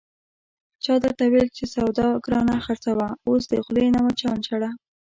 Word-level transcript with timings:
چا 0.83 0.93
درته 1.03 1.23
ویل 1.29 1.49
چې 1.57 1.63
سودا 1.73 2.07
گرانه 2.25 2.55
خرڅوه، 2.65 3.07
اوس 3.27 3.43
د 3.51 3.53
خولې 3.65 3.87
نه 3.95 3.99
مچان 4.05 4.37
شړه... 4.47 4.69